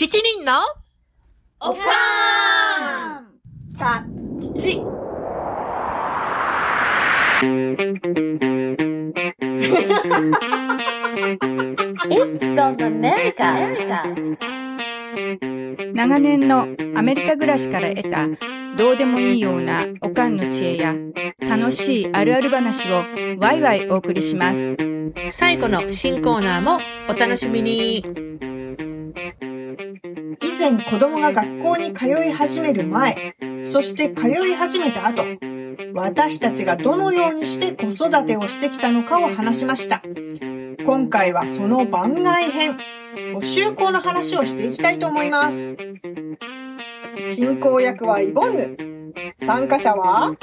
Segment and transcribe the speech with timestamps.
[0.00, 0.62] 七人の
[1.60, 4.80] おかーんタッチ。
[12.08, 13.76] It's from America.
[15.92, 18.26] 長年のアメリカ暮らしから得た
[18.78, 20.96] どうでもいいようなおかんの知恵や
[21.40, 23.04] 楽しいあるある話を
[23.38, 24.78] ワイワイお送りします。
[25.30, 26.78] 最後の新コーナーも
[27.10, 28.49] お楽しみに。
[30.60, 35.24] 以前子供が学校に通い始める前、そして通い始めた後、
[35.94, 40.02] 私たちがどのようにして子育てをしてきたのかを話しました。
[40.84, 42.78] 今回はその番外編、
[43.32, 45.74] 補修校の話をしていきたいと思います。
[47.24, 49.14] 進行役はイボンヌ。
[49.38, 50.36] 参加者は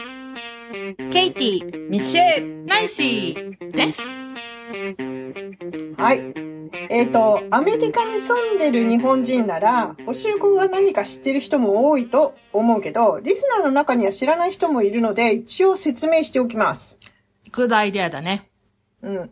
[1.11, 2.65] ケイティ、ミシェル。
[2.65, 4.01] ナイシーです。
[5.95, 6.56] はい。
[6.89, 16.97] えっ、と、アメリカに住んでる日本人なら、補修校が何か知ってる人も多いと思うけど、リスナーの中には知らない人もいるので、一応説明しておきます。
[17.51, 18.49] good idea だね。
[19.01, 19.31] うん。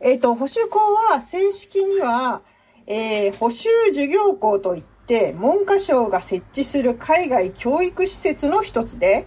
[0.00, 2.42] えっ、と、補修校は正式には、
[2.86, 9.26] えー補修授業校といって、文科省が設置する海外教育施設の一つで、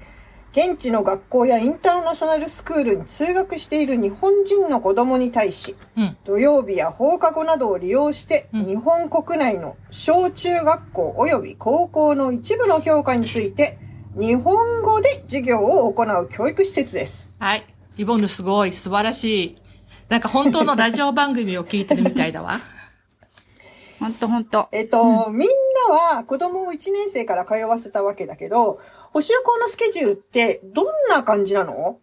[0.56, 6.18] 現地の学校やインターナショナルスクールに通学している日本人の子供に対し、うん。
[6.24, 13.78] 土曜日や放課後などを利用して、うん日本国内の小中学校及び高校の一部の教科について、
[14.16, 17.30] 日本語で授業を行う教育施設です。
[17.38, 17.66] はい。
[17.98, 19.58] イボンヌすごい、素晴らしい。
[20.08, 22.60] なんか本当のラジオ番組を聞いてるみたいだわ。
[24.00, 24.70] ほんとほんと。
[24.72, 25.54] えっと、みんな
[25.92, 28.80] は子供を1年生から通わせたわけだけど、
[29.12, 32.00] 補修校のスケジュールってどんな感じなの？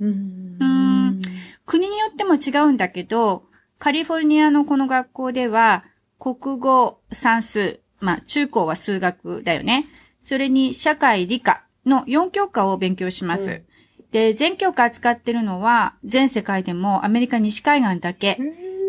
[0.00, 1.20] うーん。
[1.64, 3.44] 国によっても違うんだけど、
[3.78, 5.84] カリフォルニアのこの学校では、
[6.18, 9.86] 国語、算数、まあ中高は数学だよね。
[10.20, 13.50] それに社会、理科の4教科を勉強します。
[13.50, 13.64] うん。
[14.12, 18.38] で、全教科扱ってるのは、全世界でもアメリカ西海岸だけ、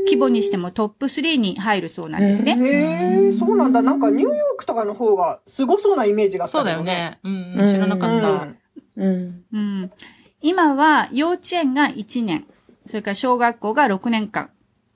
[0.06, 2.58] 規模にしてもトップ3に入るそうなんですね。
[2.60, 3.82] へえ、そうなんだ。
[3.82, 7.20] なんかニューヨークとかの方がすごそうなイメージがあったそうだよね。
[7.24, 8.48] うん、知らなかった。
[8.98, 9.44] うん。
[9.52, 9.92] うん。
[10.42, 12.46] 今は幼稚園が1年、
[12.86, 14.50] それから小学校が6年間、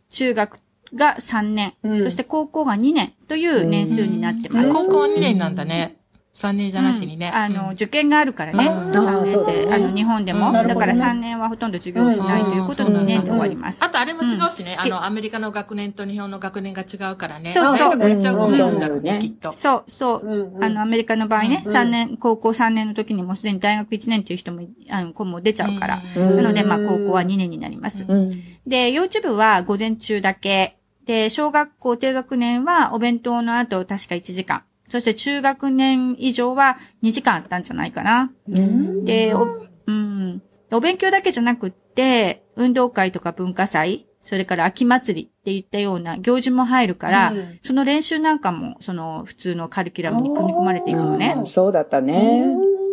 [0.10, 0.60] 中学
[0.94, 4.74] が3年、うんそして高校が2年という年数になってます。
[4.74, 5.98] 高校は2年なんだね。
[6.38, 7.30] 3年じゃなしにね。
[7.34, 8.64] あの、受験があるからね。
[8.68, 10.52] うん3あー年生、あの、日本でも。
[10.52, 13.84] だからほどね3年はほとんど授業しないということで2年で終わります。
[13.84, 14.78] あとあれも違うしね。
[14.80, 17.50] うんあの、アメリカの学年と日本の学年が違うからね。
[17.50, 19.52] そうそうめっちゃんだろうね、うんきっと。
[19.52, 20.64] そう、そう。
[20.64, 24.62] あの、アメリカの場合ね、うん3年、高校3年の時にもうすでに大学1年という人も、
[24.92, 26.04] あの、子も出ちゃうから。
[26.16, 28.06] うんなので、まあ、高校は2年になります。
[28.08, 28.44] うん。
[28.68, 30.78] で、幼稚部は午前中だけ。
[31.08, 34.62] で、小学校低学年はお弁当の後確か1時間。
[34.88, 38.32] そして中学年以上は2時間あったんじゃないかな。
[38.48, 39.46] で、お、
[39.88, 40.42] うん。
[40.72, 51.46] お勉強だけじゃなくって、運動会とか文化祭、それから秋祭りっていったような行事も入るから、うんその練習なんかも、その普通のカリキュラムに組み込まれていくのねあ。
[51.46, 52.44] そうだったね。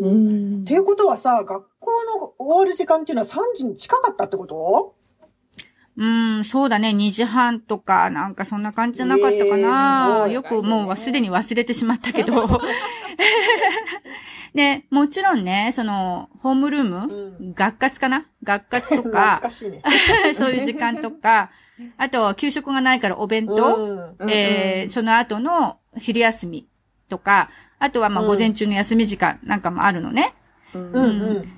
[0.01, 1.91] うんっていうことはさ、学校
[2.21, 4.95] の終わる時間っていうのは3時に近かったってこと？
[5.97, 6.07] う
[6.41, 6.91] ん、そうだね。
[6.91, 10.07] 2時半とか、なんかそんな感じじゃなかったかえな。
[10.09, 12.61] ーすごいよくもうすでに忘れてしまったけど。
[14.55, 18.27] で、もちろんね、その、ホームルーム、う学活かな？
[18.43, 19.83] 学活と懐か、 かしいね。
[20.35, 21.51] そういう時間とか、
[21.97, 26.69] あと、給食がないからお弁当、うんえーその後の昼休み
[27.09, 30.35] とか、あとはまあうん午前中の休み時間なんかもあるのね。
[30.73, 31.01] うんう
[31.41, 31.53] ん。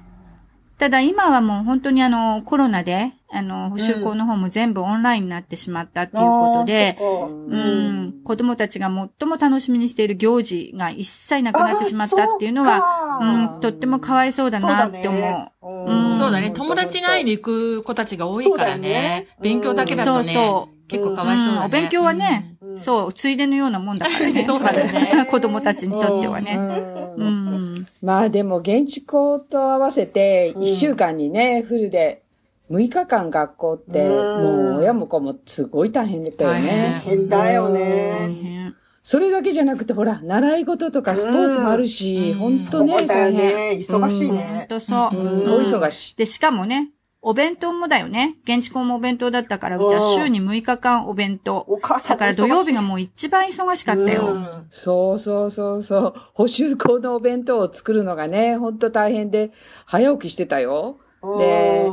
[0.78, 15.66] ただ今はもう本当にあのコロナで、あの補習校の方も全部オンラインになってしまったっていうことで、あーそっかうん、子供たちが最も楽しみにしている行事が一切なくなってしまったっていうのは、はうん、とってもかわいそうだなって思う。
[15.86, 16.50] うんそうだね。
[16.52, 19.28] 友達に会いに行く子たちが多いからそうだねね。
[19.40, 21.58] 勉強だけだとねそうそ、結構かわいそうだね。
[21.58, 24.44] うんお勉強はね、うんそう、ついでのようなもんだからね。
[24.46, 26.56] そうだよね 子供たちにとってはね。
[26.56, 27.86] ううんん。
[28.02, 32.22] まあでも現地校と合わせてうん1週間にね、フルで
[32.70, 37.00] 6日間学校って、うんもう親も子もすごい大変だったよ大ね。
[37.04, 38.38] 変だよ大ね。
[38.42, 43.36] 変それだけじゃなくて、ほら、習い事とかスポーツもあるし、うんほんとね、大変。
[43.36, 43.70] ね。
[43.78, 44.66] 忙しいほんね。
[44.68, 44.98] とそう。
[44.98, 46.14] 大忙し。
[46.16, 46.90] で、しかもね、
[47.22, 48.36] お弁当もだよね。
[48.42, 51.56] 現地校もお弁当だったから、うちは週に6日間お弁当。
[51.56, 54.64] お母さんだから土曜日がもう一番忙しかったよ。
[54.70, 56.14] そうそうそうそう。
[56.34, 59.52] 補習校のお弁当を作るのがね、ほんと大変で、
[59.86, 60.98] 早起きしてたよ。
[61.38, 61.90] で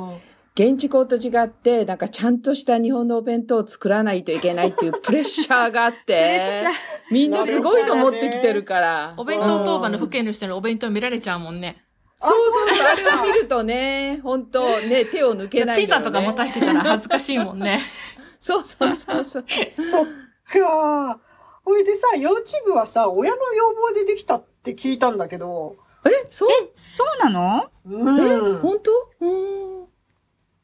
[0.56, 5.98] 現地校と違って、なんかちゃんとした日本のお弁当を作らないといけないっていうプレッシャーがあって。
[6.06, 6.72] プレレッシャー
[7.12, 9.14] みんなすごいの持ってきてるから。
[9.18, 11.84] お弁当当番の府県の人にお弁当見られちゃうもんね。
[12.22, 15.84] そうそうそう、あれを見るとね、本当ね、手を抜けない、ね。
[15.84, 17.82] ピザとか持たしてたら恥ずかしいもんね。
[18.40, 19.46] そうそうそうそう。
[19.72, 20.06] そっ
[20.54, 21.20] か。
[21.66, 26.50] ほいでさ、幼稚部はさ、親の要望でできたって聞いたんだけど、え、そう？
[26.76, 27.72] そうなの？
[27.86, 28.58] うん。
[28.60, 28.92] 本当？
[29.22, 29.83] うん。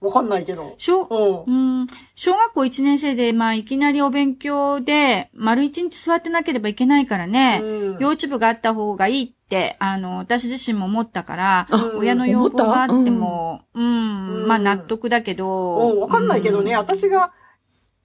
[0.01, 0.75] わかんないけど。
[0.78, 1.80] 小、うん。
[1.81, 7.98] うん、小学校1年生で、まあ、いきなりお勉強で、丸1日座ってなければいけないからね、うん。
[8.00, 14.48] 幼稚部があった方がいいって、あの、私自身も思ったから、あ親の要望があって思も、うん、うん。
[14.48, 16.78] まあ、納得だけど、うん、わかんないけどね、うん。
[16.78, 17.34] 私が、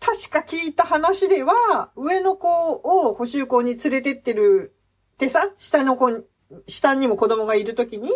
[0.01, 4.75] 確か聞いた話では、上の子を補習校に連れてってる
[5.15, 6.23] ってさ、下の子に、
[6.67, 8.11] 下にも子供がいるときに、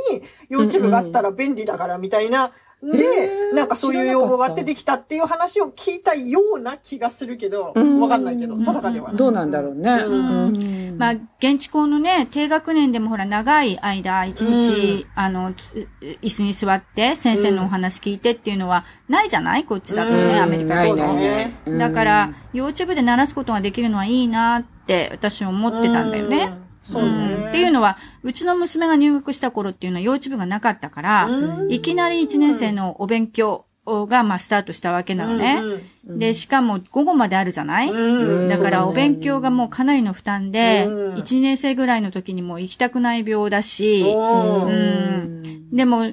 [0.49, 2.51] 幼稚部があったら便利だからみたいな、へ
[2.83, 9.17] で、ーなんかそういう要望があってきたっていう話を聞いたような気がするけど、うんわかんないけど、定かではない。
[9.17, 9.91] どうなんだろうね。
[9.91, 15.89] うまあ、現地校のね、低学年でもほら、長い間、一日、あの、つ
[16.23, 21.17] 椅子に座って、先生のお話聞いてっていうのは、ないじゃないこっちだとね、うんアメリカそうだだと。
[21.17, 26.68] ねうんだから、幼稚部で習すことができるのはいいなって、私は思ってたんだよね。
[26.97, 27.01] うん。
[27.01, 27.47] そうね。
[27.47, 31.73] んっていうのは、うちの娘が入学した頃っていうのは幼稚部がなかったから、うん。
[31.73, 35.63] いきなり1年生のお勉強が、まあ、スタートしたわけなのね。
[36.05, 41.15] で、しかも午後まであるじゃない、だからお勉強がもうかなりの負担で、うん。
[41.15, 45.71] 1年生ぐらいの時にもう行きたくない病だし、うん。
[45.73, 46.13] でも、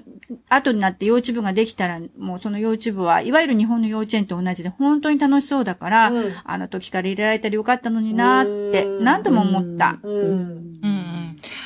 [0.49, 9.99] 後になって幼稚部ができたら、もうその幼稚部は、いわゆる日本の幼稚園と同じで本当に楽しそうだから、うんあの時から入れられたらよかったのになって、うん何度も思った。
[10.01, 10.11] うん。
[10.11, 11.15] うんうん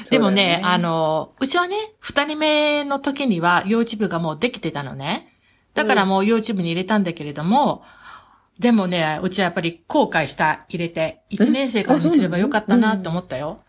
[0.09, 5.27] でもね、あの、うちはね、二人目の時には幼稚部がもうできてたのね。
[5.75, 7.83] だからもう幼稚部に入れたんだけれども、
[8.57, 11.21] でもね、うちはやっぱり後悔した、入れて。
[11.29, 13.59] 一年生からにすればよかったなって思ったよ。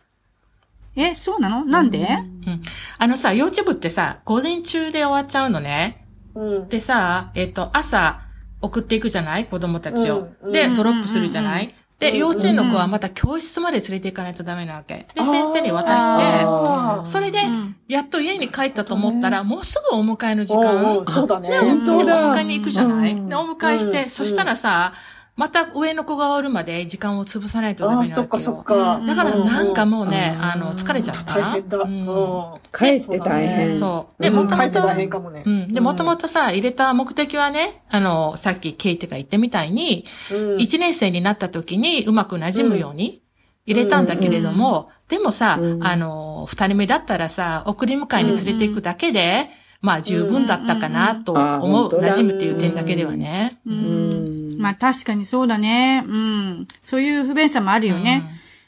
[0.97, 1.65] え、そうなの？
[1.67, 1.99] なんで、
[2.47, 2.60] うん。
[3.03, 6.07] あのさ、幼稚部ってさ、午前中で終わっちゃうのね。
[6.35, 6.69] うん。
[6.69, 8.21] でさ、えっ、と、朝
[8.61, 9.47] 送っていくじゃない？
[9.47, 10.29] 子供たちを。
[10.43, 10.75] うんで、うん。
[10.75, 15.07] ドロップするじゃない、で、幼稚園の子はまた教室まで連れて行かないとダメなわけ。
[15.15, 20.99] で、先生に渡して、それでん、やっと家に帰ったと思ったら、もうすぐお迎えの時間。
[21.01, 21.11] う。
[21.11, 21.49] そうだね。
[21.49, 23.29] で、お迎えに行くじゃない、うん。
[23.31, 24.11] で、お迎えして、うん。
[24.11, 24.93] そしたらさ、
[25.41, 28.15] また上の子が終わるまで時間を潰さないとダああ、メなわけよ。
[28.17, 29.01] そっかそっか。
[29.07, 31.35] だからなんかもうね、うんあの、疲れちゃった。
[31.41, 31.79] 大変だ。
[31.79, 32.59] ううんん。
[32.79, 33.79] 帰って大変。
[33.79, 34.23] そう。
[34.23, 35.43] で、うんもともと、帰って大変かもね。
[35.47, 35.73] うん。
[35.73, 43.23] で、もともとさ、入れた目的はね、あの、さっきケイテが言ったみたいに、うん一年生になった時にうまく馴染むように
[43.65, 49.49] 入れたんだけれども、でもさ、うんあの、二人目だったらさ、送り迎えに連れて行くだけで、
[49.81, 51.89] まあ十分だったかなとうんあ思う。
[51.89, 53.61] 馴染むっていう点だけではね。
[53.67, 54.30] ううんん。
[54.61, 56.05] まあ確かにそうだね。
[56.07, 56.69] うん。
[56.83, 58.23] そういう不便さもあるよね。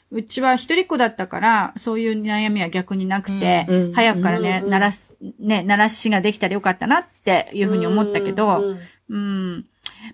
[0.09, 8.79] うちは一人っ子だったから、そういう悩みは逆になくて、うん早くからね、うん鳴らす、ね、鳴らしができたらよかったなっていうふうに思ったけど、うん
[9.09, 9.65] うん。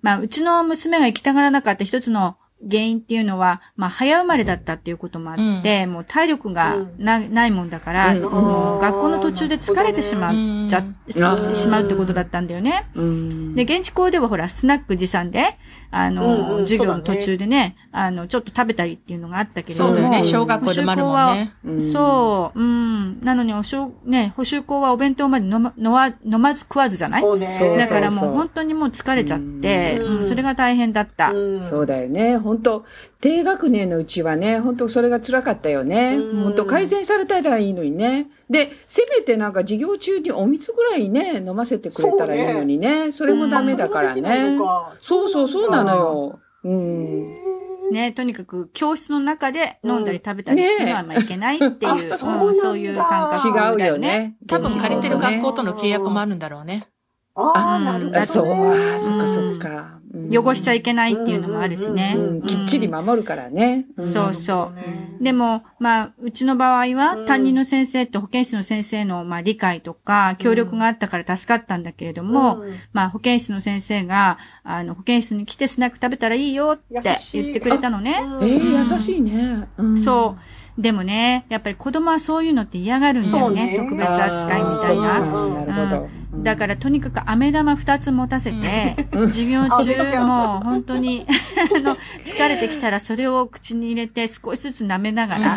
[0.01, 2.35] まあ、うちの娘が行きたがらなかった一つの
[2.67, 8.21] 原因っていうのは、まあ、早生まれだったっていうこともあって、もう体力がな,、ないもんだから、うん。
[8.23, 10.33] もう学校の途中で疲れてしまっ
[10.69, 11.55] ちゃ、うん。
[11.55, 12.87] しまうってことだったんだよね。
[12.95, 13.55] うん。
[13.55, 15.57] で、現地校ではほら、スナック持参で、
[15.91, 19.89] あの、うんうん授業の途中でね、あの、ちょっと食べたりっていうのがあったけれども。
[19.89, 20.19] そうだよね。
[20.19, 21.53] うん小学校でもあるもんね。
[21.65, 23.19] うんそう、うん。
[23.23, 27.21] なのに、おしょう、ね、補習校はお弁当まで飲ま、飲ま飲まず食わずじゃない？
[27.21, 27.51] そうね。
[27.51, 31.31] そうだからもう本当にもう疲れちゃって、うんうんそれが大変だった。
[31.31, 32.37] うんそうだよね。
[32.37, 32.85] 本当
[33.21, 36.15] 低学年のうちはね、本当それが辛かったよね。
[36.17, 38.27] うん本当改善されたらいいのにね。
[38.49, 43.11] で、せめてなんか授業中にお水ぐらいね、飲ませてくれたらいいのにね。
[43.11, 44.57] それもダメだからね。
[44.99, 46.39] そうそう、そうなのよ。
[46.63, 47.49] うん。
[47.91, 53.83] ね、とにかく教室の中で飲んだり食べたりっていうのはまあいけないっていう、うなんだそういう感覚だよね。
[53.83, 54.37] 違うよね。
[54.47, 56.87] 多分借りてる学校との契約もああるんだろうね。
[57.35, 58.25] ああ、うんなるほどね。
[58.25, 59.98] そう、ああ、そっうんかそっか。
[60.23, 62.15] うん汚しちゃいけないっていうのもあるしね。
[62.17, 63.85] うん、きっちり守るからね。
[63.97, 64.71] うんそうそ
[65.19, 65.23] う。
[65.23, 78.15] でも、まあ、うちの場合は、担任の先生と保健室の先生の、まあ、理解とか、協力があったから助かったんだけれども、うんまあ、保健室の先生が、あの、保健室に来てスナック食べたらいいよって言ってくれたのね。
[78.41, 79.67] えー、優しいね。
[79.77, 80.41] うんそう。
[80.79, 83.65] でもね、やっぱり子供はそういうのって嫌がるんだよね。
[83.67, 83.75] ね。
[83.75, 85.19] 特別扱いみたいな。
[85.19, 86.09] なるほど。
[86.41, 91.25] だからとにかく飴玉二つ持たせて、授業中もう本当に
[91.75, 95.55] あの疲れてきたらそれを口に入れて少しずつ舐めながら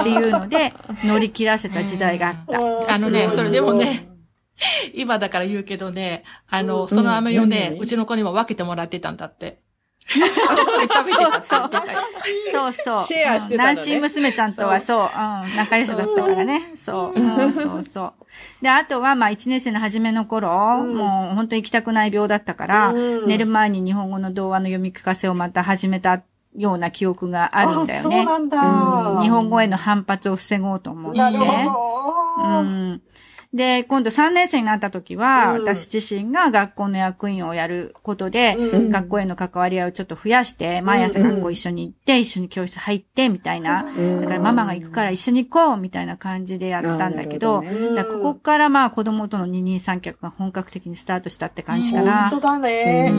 [0.00, 0.72] っていうので
[1.04, 2.36] 乗り切らせた時代があっ
[2.86, 2.94] た。
[2.94, 4.08] あのね、それでもね、
[4.94, 7.80] 今だから言うけどね、あの、その飴をね、何？
[7.80, 9.58] うちの子にも分けてもらってたんだって。
[12.52, 13.04] そうそう。
[13.04, 16.72] シェアしてたのねうん男子娘ちゃんとはそう、うん、仲良しだったからね。
[16.74, 18.12] そう、うん、そうそう。
[18.62, 26.22] で、あとは、まあ、一年生の初めの頃、もう本当に行きたくない病だったから、うん寝る前に日本語の童話の読み聞かせをまた始めた
[26.56, 28.16] ような記憶があるんだよね。
[28.16, 28.58] そうなんだ。
[29.12, 31.18] うん日本語への反発を防ごうと思って。
[31.18, 32.42] なるほど。
[32.42, 33.02] うん。
[33.52, 43.84] で、今度3年生になった時は、うん私自身が学校の役員をやることで、うん学校への関わり合いをちょっと増やして、毎朝学校一緒に行って、一緒に教室入って、みたいな。
[44.20, 52.30] だからママが行くから一緒に行こう、みたいな感じでやったんだけど、どねここからまあ子供との二人三脚が本格的にスタートしたって感じかな。
[52.30, 53.12] 本当だね。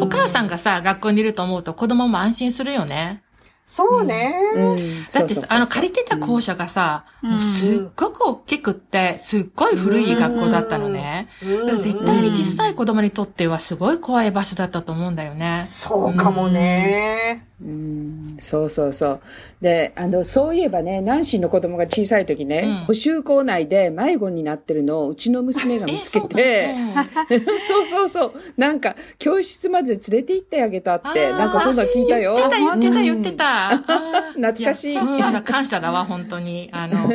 [0.00, 3.22] お母さんがさ、学校にいると思うと子供も安心するよね。
[3.70, 4.34] そうね。
[4.56, 11.28] うんだってさ、あの、借りてた校舎がさ、うんもうすっごく大きくって、すっごい古い学校だったのね。
[11.40, 15.64] うんだから絶対に小さい子供にとってはすごい怖い場所だったと思うんだよね。
[15.68, 17.46] そうかもね。
[17.62, 19.20] うんそうそうそう。
[19.60, 26.74] で、あの、そういえばね、ナンシーの子供が小さい時ね、うん補習校内で迷子になってるのをうちの娘が見つけて、
[27.68, 28.32] そうそうそう。
[28.56, 32.34] なんか、教室まで連れて行ってあげたって、なんかそんなの聞いたよ。
[32.34, 33.59] 言ってた、言ってた、うん言ってた。
[33.68, 36.70] あー懐かしいやうん、感謝だわ、本当に。
[36.72, 37.10] あの、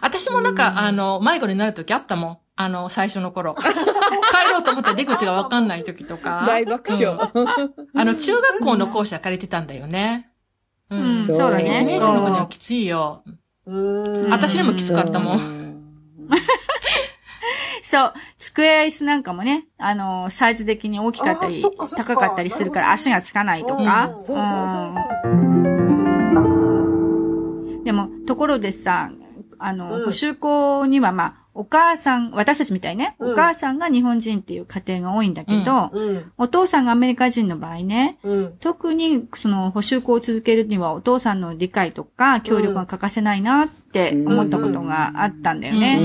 [0.00, 2.38] 私もなんか、あの、迷子になる時あったもん。
[2.56, 3.54] あの、最初の頃。
[3.60, 6.44] 帰ろうと思ったら出口がわかんない時とか。
[6.46, 7.18] 大爆笑。
[7.94, 10.30] あの、中学校の校舎借りてたんだよね。
[10.90, 11.18] ううんん。
[11.18, 11.64] そうだね。
[11.64, 13.22] 一年生の子にはきついよ。
[13.66, 15.62] うん私でもきつかったもん。
[17.82, 18.12] そう。
[18.38, 24.14] 机や椅子なんかもね、あの、サイズ的に大きかったり高かったりするから足がつかないとか。
[24.16, 25.32] うんそうそうそうそう。
[25.32, 25.62] うん
[27.84, 29.10] でも、ところでさ、
[29.58, 36.32] あの、うん補習校にはまあ、お母さん、私たちみたいね、うんお母さんが日本人っていう家庭が多いんだけど、うん。
[36.38, 38.56] お父さんがアメリカ人の場合ね、うん。
[38.58, 45.98] 特にその補習校を続けるにはお父さんの理解とか協力が欠かせないなって思ったことがあったんだよね。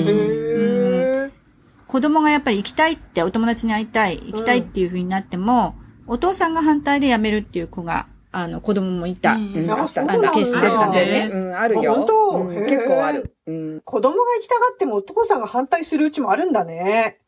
[1.88, 5.75] 子供がやっぱり行きたいって、お友達に会いたい、行きたいっていう風になっても、
[6.06, 9.36] お父さんが反対で辞めるっていう子が、あの、子供もいた。
[9.36, 11.34] うんうん、あったあそうなんだケース出たんだよね。
[11.34, 11.94] あうん、あるよ。
[11.96, 12.29] 本当？
[12.32, 13.36] うん結構ある。
[13.48, 13.82] うん。
[13.82, 17.20] 子供が行きたがってもお父さんが反対するうちもあるんだね。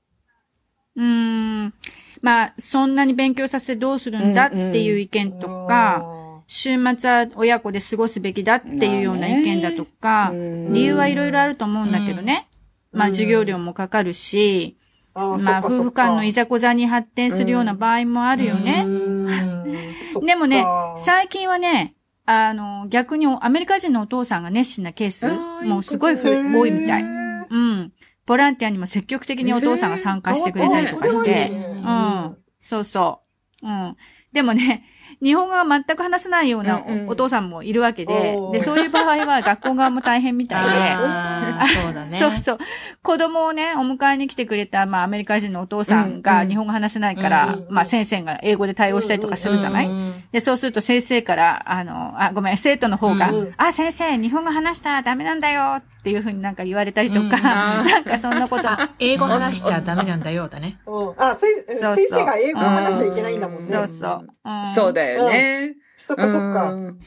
[0.96, 1.74] うーん。
[2.22, 6.04] まあ、そんなに勉強させてどうするんだっていう意見とか、
[6.48, 12.49] 週末は親子で過ごすべきだっていうような意見だとか、うん理由はいろいろあると思うんだけどね。
[12.92, 14.78] まあ、うん授業料もかかるし、
[15.14, 18.86] あー、まあ、夫婦間のいざこざに発展するような場合もあるよね。
[20.26, 20.66] でもね、
[20.98, 25.28] 最近はね、あの、逆にアメリカ人のお父さんが熱心なケース
[25.66, 27.04] もうすごい多いみたい。
[27.04, 27.92] うん。
[28.26, 31.52] ボランティアにも積極的にお父さんが参加してくれたりとかして。
[31.52, 32.38] うん。
[32.62, 33.22] そうそ
[33.64, 33.68] う。
[33.68, 33.98] うん。
[34.32, 34.84] でもね、
[35.22, 37.10] 日本語が全く話せないようなうんうん。
[37.10, 42.18] お父さんもいるわけで、で、そういう場合は学校側も大変みたいで、 そうだね。
[42.18, 42.58] そうそう。
[43.02, 53.54] 子供をね、お迎えに来てくれた、まあ、アメリカ人のお父さんうんうんが日本語話せないから、うんうんまあ、先生が英語で対応したりとかするじゃない、うんで、そうすると先生から、あの、あ、ごめん、生徒の方が、うん。
[53.58, 58.70] あ、先生、日本語話したらダメなんだよっていうふうになんか言われたりとか、うんなんかそんなこと。
[58.70, 60.80] あ、英語話しちゃダメなんだよ、だね。
[60.86, 63.64] うんあ、せそう先生が英語を話しちゃいけないんだもんね。
[63.64, 64.28] そうそう。
[64.46, 65.76] うんそうだよね。
[65.98, 66.72] そっかそっか。
[66.72, 67.00] うん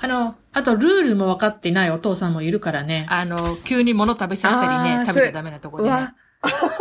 [0.00, 3.04] あの、あと、ルールも分かってないお父さんもいるからね。
[3.08, 6.14] あの、急に物食べさせたりね、食べちゃダメなとこでねうわ。。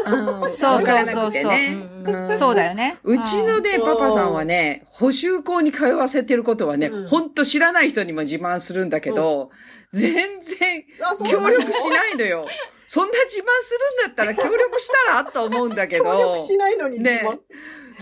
[0.06, 2.98] うんそうわからなくてねうんそうだよね。
[3.04, 9.50] うちのね、うんパパさんはね、補習校に通わせてることはね、うんほんと知らない人にも自慢するんだけど、
[9.94, 10.84] 全然
[11.30, 12.48] 協力しないのよ。
[12.88, 16.06] そんな自慢するんだったら協力したらと思うんだけど。
[16.06, 17.40] 協力しないのに自ね慢。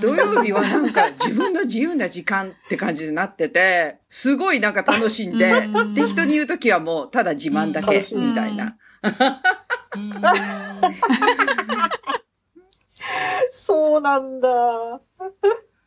[0.01, 8.65] 土曜日はなんか自分の自由な時間って感じになってて、すごいなんか楽しんで、うんで、人に言うときはもうただ自慢だけ楽しいみたいな。
[8.65, 8.75] うん
[13.51, 15.01] そうなんだ。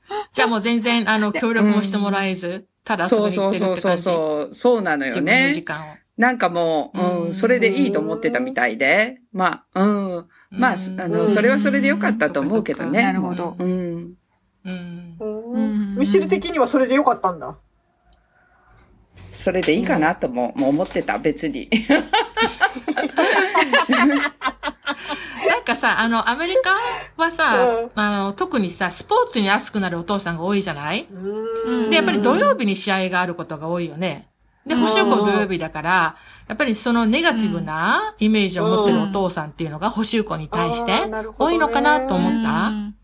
[0.33, 3.31] じゃあもう全然、あの、協力もしてもらえず、ただそう。
[3.31, 5.63] そうそうそうそう、そうなのよ自分の時ね。
[5.63, 5.95] 間を。
[6.17, 13.05] なんかもう、ううんん、それでいいと思ってたみたいで、まあ、うん、まあ、うんあの、それはそれでよかったと思うけどね。
[13.05, 13.55] なるほど。
[13.59, 14.15] うん。
[14.65, 15.17] うん。
[15.21, 17.57] うんミシル的にはそれでよかったんだ。
[19.33, 21.71] それでいいかなとももう思ってた、別に。
[25.49, 26.77] なんかさ、あの、アメリカ
[27.23, 27.91] はさ、うん。
[27.95, 31.07] あの、特にさ、スポーツに熱くなるお父さんが多いじゃない？
[31.11, 31.91] うん。
[31.91, 34.29] で、やっぱり土曜日に試合があることが多いよね。
[34.67, 36.17] で、補習校土曜日だから、
[36.47, 40.93] やっぱりそのネガティブなイメージを持ってるお父さんっていうのが補習校に対して
[41.39, 42.69] 多いのかなと思った？
[42.69, 42.95] うん。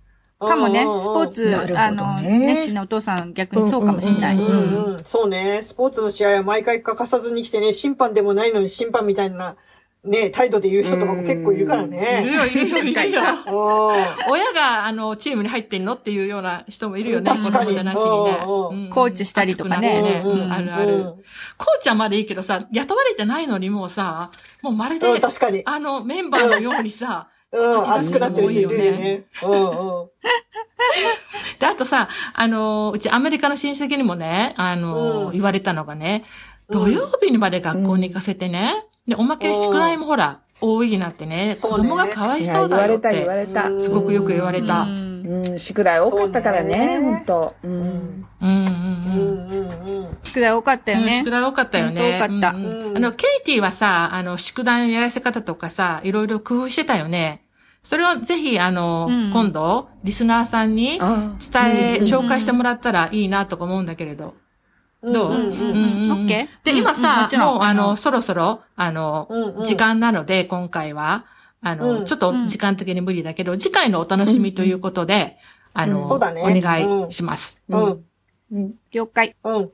[0.47, 4.37] かもね、スポーツね、あの、熱心なお父さん逆にそうかもしれない。
[4.37, 4.50] うんう
[4.91, 5.61] んうん、そうね。
[5.62, 9.57] スポーツの試合は毎回欠かさずに来てね、審判でもないのに審判みたいな、
[10.04, 12.30] ね、態度でいる人とかも結構いるからいるね。
[12.30, 13.23] よ、いるよ、いるよ。
[13.23, 17.30] うん親が、あの、チームに入ってんのっていうような人もいるよね。
[17.30, 21.04] 確かにコーチしたりとかねあるある。
[21.56, 24.30] コーチはまだいいけどさ、雇われてないのにもうさ、
[24.62, 25.62] もうまるでうん、、確かに。
[25.64, 29.25] あの、メンバーのようにさ、うん、熱くなってる人いるよね。
[29.42, 30.08] うんうん。
[31.58, 36.25] で、あとさ、あの、うちアメリカの親戚にもね、あの、うん言われたのがね、
[36.70, 43.68] 土曜日にまで学校に行かせてね、で、おまけで宿題もほら、多いになってね、そうね子供がかわいそうだよっ言われた言わて、れた。
[43.68, 44.82] うんすごくよく言われた。
[44.82, 47.54] ううん宿題多かったからね、本当。
[47.62, 47.68] う。
[47.68, 49.49] うんんうんううん。
[49.49, 51.30] んうん宿題多かったよねうん宿。
[51.30, 52.18] 題多かったよね。
[52.18, 57.42] 多かったうんうんうんあの、ケイティはさ、あの、宿題のやらせ方とかさ、いろいろ工夫してたよね。
[57.82, 64.34] それをぜひ、あの、うん今度、リスナーさんにあ伝え、紹介してもらったらいいなとか思うんだけれど。
[65.12, 65.32] どう？
[65.32, 66.64] うんオッケー。
[66.64, 69.28] で、今さも、う、あの、あのそろそろ、あの
[69.64, 71.26] 時間なので、今回は、
[71.61, 72.04] あうの、ん。
[72.04, 75.38] ちょっと時間的に無理だけど、次回のお楽しみということで、
[75.73, 76.42] あの、そうだね。
[76.42, 77.61] お願いします。
[77.68, 78.04] うん。
[78.52, 78.75] うん。
[78.92, 79.34] 了解。
[79.44, 79.70] うん。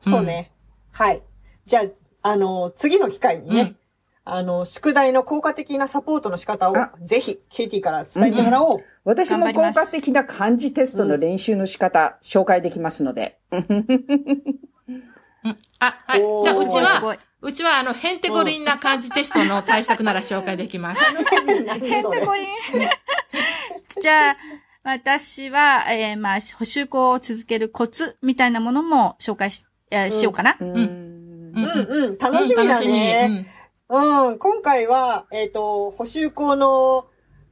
[0.00, 0.50] そうね。
[0.92, 1.22] はい。
[1.66, 1.82] じゃ
[2.22, 3.76] あ、あの、次の機会にね、うん
[4.30, 8.84] あの、宿題の効果的なサポートの仕方をあ、ぜひ、ケイティから伝えてもらおう。
[9.04, 13.38] 私も頑張ります効果的な漢字テストの練習の仕方、紹介できますので。
[15.80, 16.20] あ、はい。
[16.44, 17.18] じゃあ、うちすは。
[17.40, 21.02] うちは、あの、ヘンテコリンな漢字テストの対策なら紹介できます。
[21.64, 22.40] 何それこれ
[24.00, 24.36] じゃあ、
[24.82, 30.56] 私は、えーまあ、補習校を続けるコツみたいなものも紹介し、えーしようかな。
[30.60, 30.68] うん。
[30.68, 33.26] うんうんうん、楽しみだね。
[33.30, 33.46] うん、
[33.90, 37.06] 今回は、えっ、と、補習校の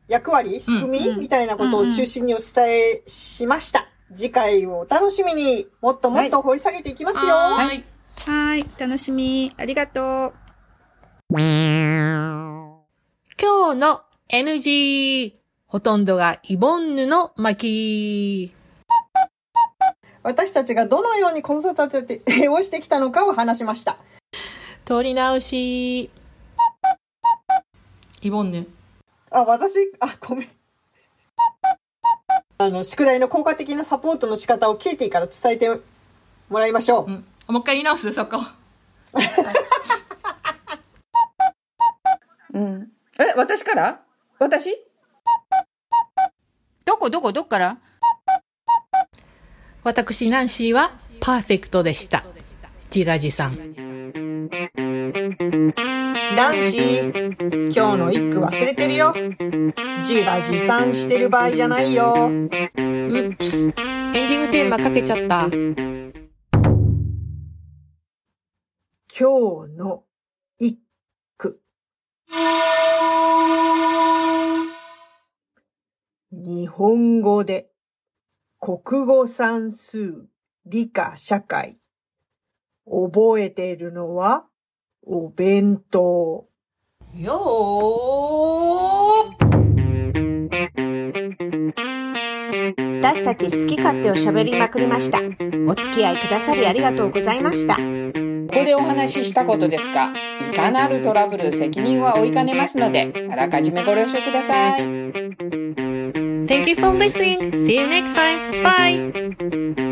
[0.07, 3.88] 役割、仕組み、うんみたいなことを中心にお伝えしました。
[4.14, 7.23] 次回をお楽しみに、もっともっと掘り下げていきますよ。
[7.23, 7.85] はーい。
[8.26, 8.66] はい。
[8.78, 9.55] 楽しみ。
[9.57, 10.35] ありがとう。
[13.41, 15.32] 今日の NG。
[15.67, 18.52] ほとんどがイボンヌの巻。
[20.23, 23.97] 私たちがどのように子育てをしてきたのかを話しました。
[24.84, 26.10] 取り直し。
[28.26, 28.67] イボンヌ。
[29.30, 30.49] あ、私、あ、ごめん。
[32.58, 35.69] あの、宿題の効果的なサポートの仕方をケイティから伝えて
[36.49, 37.04] もらいましょう。
[37.06, 37.25] うん。
[37.47, 38.39] もう一回言い直す、そこ。
[42.52, 42.91] うん。
[43.21, 44.00] え、私から？
[44.41, 44.75] 私？
[46.84, 47.08] どこ？
[47.08, 47.32] どこ？
[47.32, 47.78] どっから？
[49.84, 52.25] 私、ナンシーはパーフェクトでした。
[52.93, 53.76] 自画自賛。
[56.36, 59.14] ナンシー、今日の一句忘れてるよ。
[60.00, 62.12] 自画自賛してる場合じゃないよ。
[62.12, 62.28] うっ。
[62.28, 65.49] エンディングテーマかけちゃった。
[69.18, 70.04] 今日の
[70.58, 70.78] 一
[71.38, 71.62] 句。
[76.30, 77.70] 日本語で
[78.60, 80.26] 国語算数
[80.66, 81.80] 理科社会
[82.84, 84.44] 覚えているのは？
[85.08, 86.49] お弁当。
[87.16, 87.36] よー
[93.00, 95.21] 私たち好き勝手を喋りまくりました。
[95.21, 95.23] お
[95.76, 97.76] 付き合いくださりありがとうございました。
[97.76, 100.12] ここでお話ししたことですが、
[100.50, 104.82] いかなるトラブル責任は負いかねますので、あらかじめご了承ください。
[106.47, 107.52] Thank you for listening.
[107.52, 108.60] See you next time.
[108.64, 109.85] Bye.